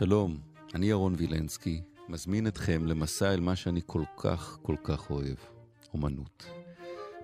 [0.00, 0.38] שלום,
[0.74, 5.36] אני ירון וילנסקי, מזמין אתכם למסע אל מה שאני כל כך כל כך אוהב,
[5.94, 6.46] אומנות.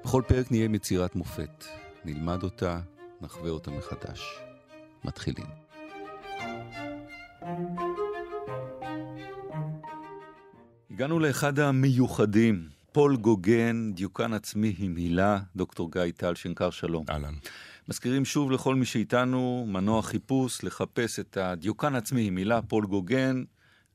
[0.04, 1.64] בכל פרק נהיה עם יצירת מופת,
[2.04, 2.80] נלמד אותה,
[3.20, 4.40] נחווה אותה מחדש.
[5.04, 5.46] מתחילים.
[10.90, 17.04] הגענו לאחד המיוחדים, פול גוגן, דיוקן עצמי עם הילה, דוקטור גיא טל שנקר שלום.
[17.10, 17.34] אהלן.
[17.88, 23.44] מזכירים שוב לכל מי שאיתנו, מנוע חיפוש, לחפש את הדיוקן עצמי עם הילה, פול גוגן,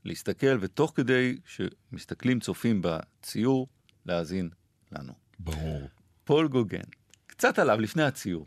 [0.06, 3.68] להסתכל, ותוך כדי שמסתכלים, צופים בציור,
[4.06, 4.50] להאזין
[4.92, 5.14] לנו.
[5.40, 5.82] ברור.
[6.24, 6.84] פול גוגן,
[7.28, 8.46] קצת עליו לפני הציור.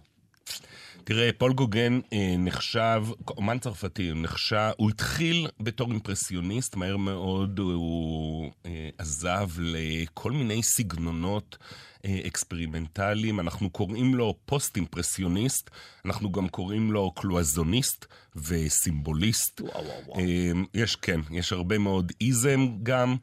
[1.04, 7.58] תראה, פול גוגן אה, נחשב, אומן צרפתי, הוא נחשב, הוא התחיל בתור אימפרסיוניסט, מהר מאוד
[7.58, 11.58] הוא אה, עזב לכל מיני סגנונות
[12.04, 15.70] אה, אקספרימנטליים, אנחנו קוראים לו פוסט-אימפרסיוניסט,
[16.04, 19.60] אנחנו גם קוראים לו קלואזוניסט וסימבוליסט.
[19.60, 20.20] וואו, וואו, וואו.
[20.20, 23.16] אה, יש, כן, יש הרבה מאוד איזם גם.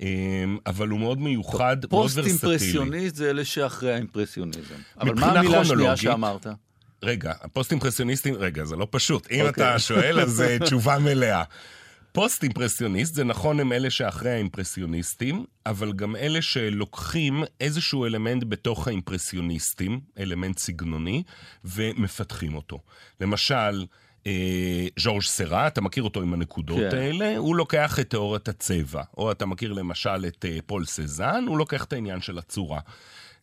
[0.00, 0.06] אה,
[0.66, 2.28] אבל הוא מאוד מיוחד, מאוד ורסטילי.
[2.28, 4.74] פוסט-אימפרסיוניסט זה אלה שאחרי האימפרסיוניזם.
[5.00, 6.46] אבל מה המילה השנייה שאמרת?
[7.02, 9.30] רגע, הפוסט-אימפרסיוניסטים, רגע, זה לא פשוט.
[9.30, 9.48] אם אוקיי.
[9.50, 11.44] אתה שואל, אז אה, תשובה מלאה.
[12.12, 20.00] פוסט-אימפרסיוניסט זה נכון הם אלה שאחרי האימפרסיוניסטים, אבל גם אלה שלוקחים איזשהו אלמנט בתוך האימפרסיוניסטים,
[20.18, 21.22] אלמנט סגנוני,
[21.64, 22.80] ומפתחים אותו.
[23.20, 23.84] למשל,
[24.26, 26.96] אה, ז'ורג' סרה, אתה מכיר אותו עם הנקודות כן.
[26.96, 29.02] האלה, הוא לוקח את תיאוריית הצבע.
[29.16, 32.80] או אתה מכיר למשל את אה, פול סזן, הוא לוקח את העניין של הצורה.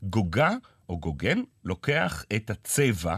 [0.04, 0.52] גוגה
[0.90, 3.18] או גוגן לוקח את הצבע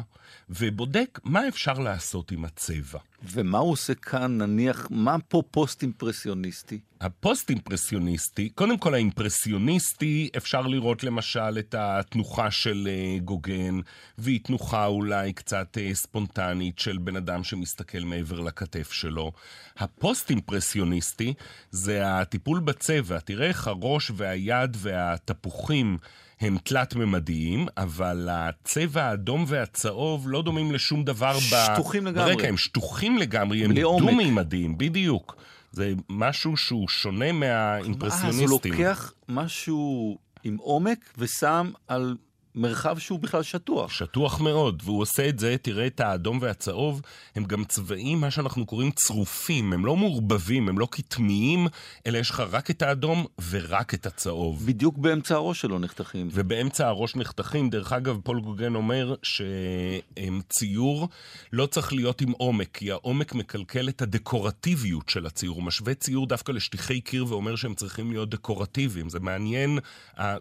[0.49, 2.99] ובודק מה אפשר לעשות עם הצבע.
[3.23, 6.79] ומה הוא עושה כאן, נניח, מה פה פוסט-אימפרסיוניסטי?
[7.01, 13.79] הפוסט-אימפרסיוניסטי, קודם כל האימפרסיוניסטי, אפשר לראות למשל את התנוחה של אה, גוגן,
[14.17, 19.31] והיא תנוחה אולי קצת אה, ספונטנית של בן אדם שמסתכל מעבר לכתף שלו.
[19.77, 21.33] הפוסט-אימפרסיוניסטי
[21.71, 23.19] זה הטיפול בצבע.
[23.19, 25.97] תראה איך הראש והיד והתפוחים
[26.41, 31.65] הם תלת-ממדיים, אבל הצבע האדום והצהוב לא דומים לשום דבר ב...
[31.73, 32.35] שטוחים לגמרי.
[32.35, 33.73] ברקע, הם שטוחים לגמרי, הם.
[33.73, 35.35] דו-מימדיים, בדיוק.
[35.71, 38.73] זה משהו שהוא שונה אה, אז מהאימפרסיוניסטים.
[38.73, 42.15] הוא לוקח משהו עם עומק ושם על
[42.57, 43.91] מרחב שהוא בכלל שטוח.
[43.91, 47.01] שטוח מאוד, והוא עושה את זה, תראה את האדום והצהוב,
[47.35, 51.67] הם גם צבעים, מה שאנחנו קוראים צרופים, הם לא מעורבבים, הם לא קטמיים,
[52.07, 54.65] אלא יש לך רק את האדום ורק את הצהוב.
[54.65, 56.29] בדיוק באמצע הראש שלו נחתכים.
[56.31, 57.69] ובאמצע הראש נחתכים.
[57.69, 61.09] דרך אגב, פול גוגן אומר שציור
[61.53, 65.55] לא צריך להיות עם עומק, כי העומק מקלקל את הדקורטיביות של הציור.
[65.55, 69.09] הוא משווה ציור דווקא לשטיחי קיר ואומר שהם צריכים להיות דקורטיביים.
[69.09, 69.79] זה מעניין,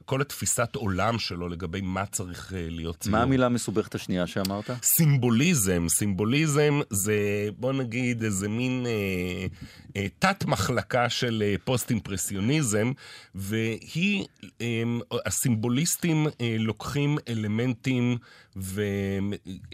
[0.05, 3.17] כל התפיסת עולם שלו לגבי מה צריך אה, להיות ציור.
[3.17, 4.71] מה המילה המסובכת השנייה שאמרת?
[4.83, 9.47] סימבוליזם, סימבוליזם זה בוא נגיד איזה מין אה,
[9.97, 12.93] אה, תת-מחלקה של אה, פוסט-אימפרסיוניזם,
[13.35, 14.25] והיא,
[14.61, 14.83] אה,
[15.27, 18.17] הסימבוליסטים אה, לוקחים אלמנטים
[18.57, 18.83] ו...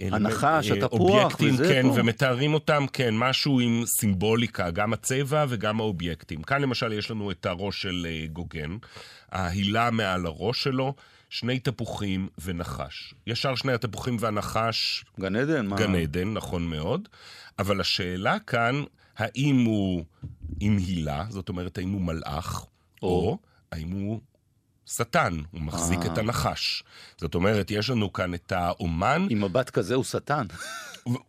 [0.01, 1.95] הנחש, אה, התפוח, אובייקטים, וזה כן, פה.
[1.97, 6.43] ומתארים אותם, כן, משהו עם סימבוליקה, גם הצבע וגם האובייקטים.
[6.43, 8.77] כאן למשל יש לנו את הראש של אה, גוגן,
[9.33, 10.95] ההילה מעל הראש שלו.
[11.33, 13.15] שני תפוחים ונחש.
[13.27, 15.67] ישר שני התפוחים והנחש גן עדן?
[15.67, 15.77] מה?
[15.77, 17.09] גן עדן, נכון מאוד,
[17.59, 18.83] אבל השאלה כאן,
[19.17, 20.05] האם הוא
[20.61, 22.67] עם הילה, זאת אומרת, האם הוא מלאך,
[23.03, 23.39] או, או.
[23.73, 24.21] האם הוא
[24.87, 26.13] שטן, הוא מחזיק אה.
[26.13, 26.83] את הנחש.
[27.17, 30.47] זאת אומרת, יש לנו כאן את האומן, עם מבט כזה הוא שטן.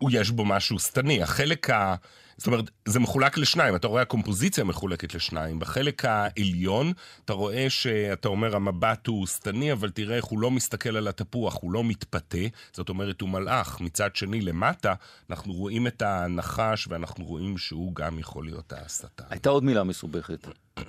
[0.09, 1.23] יש בו משהו שטני.
[1.23, 1.95] החלק ה...
[2.37, 5.59] זאת אומרת, זה מחולק לשניים, אתה רואה הקומפוזיציה מחולקת לשניים.
[5.59, 6.93] בחלק העליון,
[7.25, 11.57] אתה רואה שאתה אומר המבט הוא שטני, אבל תראה איך הוא לא מסתכל על התפוח,
[11.61, 12.37] הוא לא מתפתה,
[12.73, 13.81] זאת אומרת הוא מלאך.
[13.81, 14.93] מצד שני, למטה,
[15.29, 19.23] אנחנו רואים את הנחש, ואנחנו רואים שהוא גם יכול להיות השטן.
[19.29, 20.47] הייתה עוד מילה מסובכת.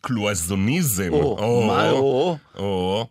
[0.00, 1.12] קלואזוניזם.
[1.12, 2.36] או, מה או?
[2.54, 3.06] או,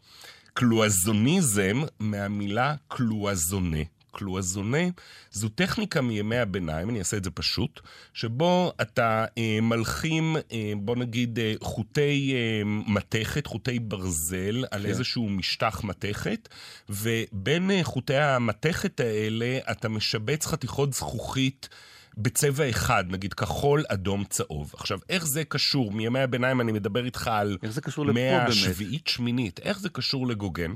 [0.53, 3.77] קלואזוניזם מהמילה קלואזונה.
[4.15, 4.88] קלואזונה
[5.31, 7.79] זו טכניקה מימי הביניים, אני אעשה את זה פשוט,
[8.13, 14.89] שבו אתה אה, מלחים, אה, בוא נגיד, אה, חוטי אה, מתכת, חוטי ברזל, על כן.
[14.89, 16.50] איזשהו משטח מתכת,
[16.89, 21.69] ובין אה, חוטי המתכת האלה אתה משבץ חתיכות זכוכית.
[22.17, 24.71] בצבע אחד, נגיד כחול, אדום, צהוב.
[24.77, 25.91] עכשיו, איך זה קשור?
[25.91, 28.50] מימי הביניים אני מדבר איתך על איך זה קשור לפה באמת?
[28.50, 29.59] השביעית, שמינית.
[29.59, 30.73] איך זה קשור לגוגן?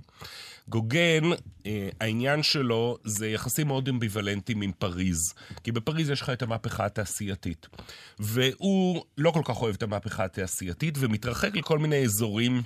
[0.69, 1.23] גוגן,
[1.65, 5.33] אה, העניין שלו זה יחסים מאוד אמביוולנטיים עם פריז.
[5.63, 7.67] כי בפריז יש לך את המהפכה התעשייתית.
[8.19, 12.61] והוא לא כל כך אוהב את המהפכה התעשייתית, ומתרחק לכל מיני אזורים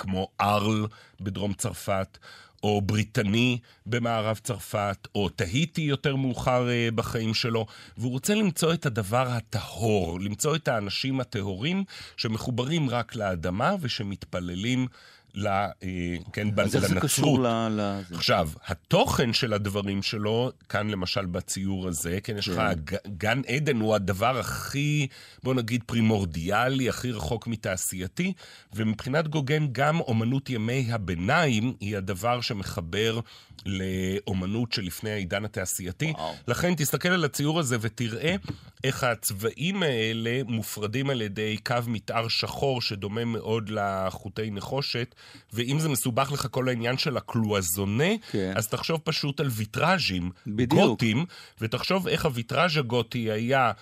[0.00, 0.86] כמו ארל
[1.20, 2.18] בדרום צרפת,
[2.62, 7.66] או בריטני במערב צרפת, או תהיטי יותר מאוחר uh, בחיים שלו,
[7.98, 11.84] והוא רוצה למצוא את הדבר הטהור, למצוא את האנשים הטהורים
[12.16, 14.86] שמחוברים רק לאדמה ושמתפללים
[15.34, 15.72] ל, אה,
[16.32, 16.48] כן.
[16.60, 17.80] אז איך זה קשור ל...
[18.14, 22.96] עכשיו, התוכן של הדברים שלו, כאן למשל בציור הזה, כן, יש לך, כן.
[23.18, 25.06] גן עדן הוא הדבר הכי,
[25.42, 28.32] בוא נגיד, פרימורדיאלי, הכי רחוק מתעשייתי,
[28.72, 33.20] ומבחינת גוגן, גם אומנות ימי הביניים היא הדבר שמחבר
[33.66, 36.12] לאומנות שלפני העידן התעשייתי.
[36.16, 36.34] וואו.
[36.48, 38.36] לכן תסתכל על הציור הזה ותראה
[38.84, 45.14] איך הצבעים האלה מופרדים על ידי קו מתאר שחור שדומה מאוד לחוטי נחושת,
[45.52, 48.52] ואם זה מסובך לך כל העניין של הקלואזונה, כן.
[48.56, 50.30] אז תחשוב פשוט על ויטראז'ים
[50.68, 51.24] גותיים,
[51.60, 53.72] ותחשוב איך הוויטראז' הגותי היה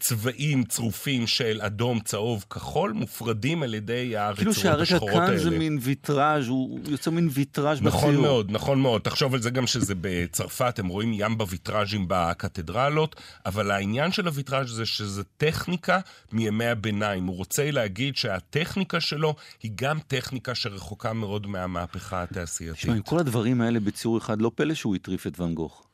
[0.00, 4.86] צבעים צרופים של אדום, צהוב, כחול, מופרדים על ידי הרצועות כאילו השחורות האלה.
[4.86, 8.12] כאילו שהרקע כאן זה מין ויטראז', הוא יוצא מין ויטראז' נכון בציור.
[8.12, 9.00] נכון מאוד, נכון מאוד.
[9.00, 13.16] תחשוב על זה גם שזה בצרפת, הם רואים ים בוויטראז'ים בקתדרלות,
[13.46, 16.00] אבל העניין של הוויטראז' זה שזה טכניקה
[16.32, 17.26] מימי הביניים.
[17.26, 22.76] הוא רוצה להגיד שהטכניקה שלו היא גם טכניקה שרחוקה מאוד מהמהפכה התעשייתית.
[22.76, 25.85] תשמע, עם כל הדברים האלה בציור אחד, לא פלא שהוא הטריף את ואן גוך.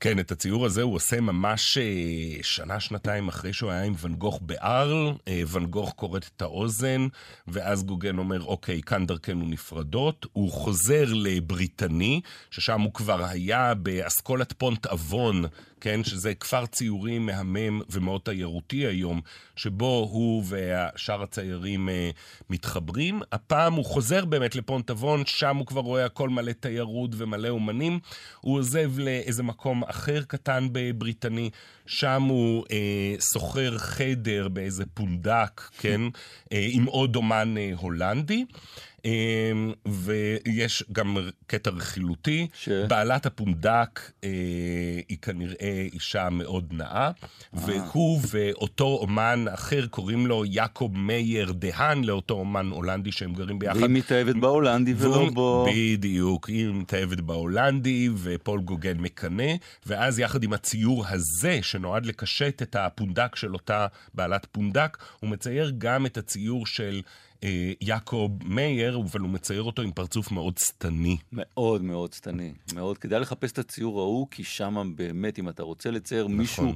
[0.00, 4.40] כן, את הציור הזה הוא עושה ממש אה, שנה-שנתיים אחרי שהוא היה עם ואן גוך
[4.42, 5.12] בארל.
[5.28, 7.06] אה, ואן גוך כורת את האוזן,
[7.48, 10.26] ואז גוגן אומר, אוקיי, כאן דרכנו נפרדות.
[10.32, 12.20] הוא חוזר לבריטני,
[12.50, 15.44] ששם הוא כבר היה באסכולת פונט אבון
[15.80, 19.20] כן, שזה כפר ציורים מהמם ומאוד תיירותי היום,
[19.56, 22.10] שבו הוא ושאר הציירים אה,
[22.50, 23.20] מתחברים.
[23.32, 27.98] הפעם הוא חוזר באמת לפונטבון, שם הוא כבר רואה הכל מלא תיירות ומלא אומנים.
[28.40, 31.50] הוא עוזב לאיזה מקום אחר קטן בבריטני,
[31.86, 36.00] שם הוא אה, שוכר חדר באיזה פונדק, כן,
[36.52, 38.44] אה, עם עוד אומן אה, הולנדי.
[39.06, 41.16] אמ, ויש גם
[41.46, 42.46] קטע רכילותי.
[42.54, 42.68] ש...
[42.68, 44.30] בעלת הפונדק אה,
[45.08, 47.10] היא כנראה אישה מאוד נאה, אה.
[47.52, 53.76] והוא ואותו אומן אחר, קוראים לו יעקב מאייר דהן, לאותו אומן הולנדי שהם גרים ביחד.
[53.76, 55.66] והיא מתאהבת בהולנדי ולא בו...
[55.74, 59.52] בדיוק, היא מתאהבת בהולנדי, ופול גוגן מקנא,
[59.86, 65.72] ואז יחד עם הציור הזה, שנועד לקשט את הפונדק של אותה בעלת פונדק, הוא מצייר
[65.78, 67.02] גם את הציור של...
[67.46, 71.16] אה, יעקב מאייר, אבל הוא מצייר אותו עם פרצוף מאוד שטני.
[71.32, 72.52] מאוד מאוד שטני.
[72.74, 72.98] מאוד.
[72.98, 76.36] כדאי לחפש את הציור ההוא, כי שם באמת, אם אתה רוצה לצייר נכון.
[76.36, 76.72] מישהו...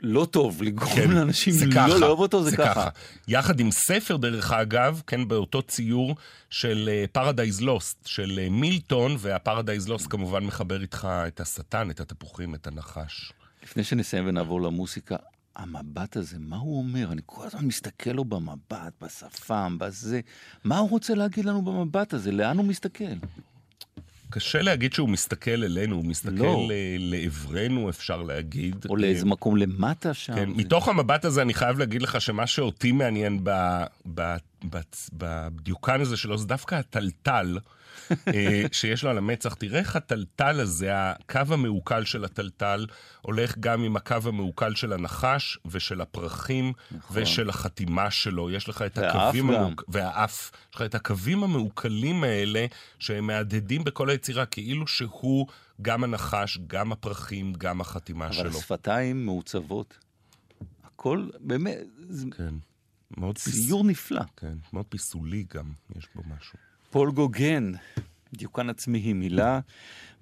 [0.00, 1.54] לא טוב, לגרום כן, לאנשים
[1.88, 2.74] לא לאהוב אותו, זה, זה ככה.
[2.74, 2.88] ככה.
[3.28, 6.16] יחד עם ספר, דרך אגב, כן, באותו ציור
[6.50, 12.00] של פרדייז uh, לוסט, של uh, מילטון, והפרדייז לוסט כמובן מחבר איתך את השטן, את
[12.00, 13.32] התפוחים, את הנחש.
[13.62, 15.16] לפני שנסיים ונעבור למוסיקה,
[15.56, 17.12] המבט הזה, מה הוא אומר?
[17.12, 20.20] אני כל הזמן מסתכל לו במבט, בשפם, בזה.
[20.64, 22.32] מה הוא רוצה להגיד לנו במבט הזה?
[22.32, 23.14] לאן הוא מסתכל?
[24.30, 26.68] קשה להגיד שהוא מסתכל אלינו, הוא מסתכל לא.
[26.98, 28.86] לעברנו, אפשר להגיד.
[28.88, 30.34] או לאיזה מקום למטה שם.
[30.34, 30.56] כן, זה...
[30.56, 33.44] מתוך המבט הזה אני חייב להגיד לך שמה שאותי מעניין
[35.12, 37.58] בדיוקן הזה שלו זה דווקא הטלטל.
[38.28, 39.54] אה, שיש לו על המצח.
[39.54, 42.86] תראה איך הטלטל הזה, הקו המעוקל של הטלטל,
[43.22, 47.22] הולך גם עם הקו המעוקל של הנחש ושל הפרחים נכון.
[47.22, 48.50] ושל החתימה שלו.
[48.50, 49.50] יש לך את הקווים...
[49.50, 49.84] המעוק...
[49.88, 50.50] והאף.
[50.70, 52.66] יש לך את הקווים המעוקלים האלה,
[52.98, 55.46] שהם מהדהדים בכל היצירה, כאילו שהוא
[55.82, 58.48] גם הנחש, גם הפרחים, גם החתימה אבל שלו.
[58.48, 59.98] אבל השפתיים מעוצבות.
[60.84, 61.78] הכל, באמת...
[62.36, 62.54] כן.
[63.16, 63.90] מאוד ציור פיס...
[63.90, 64.22] נפלא.
[64.36, 66.58] כן, מאוד פיסולי גם, יש בו משהו.
[66.90, 67.72] פול גוגן,
[68.32, 69.60] דיוקן עצמי היא מילה.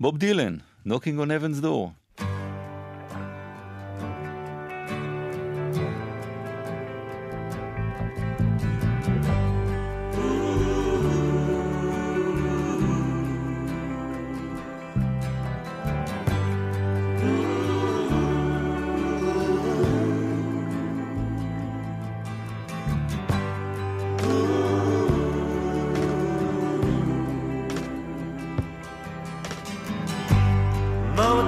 [0.00, 0.56] בוב דילן,
[0.87, 2.01] Knocking on Heaven's Door.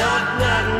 [0.00, 0.79] Knock, knock, knock.